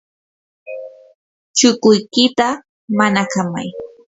[1.57, 2.47] chukuykita
[2.97, 3.67] manakamay.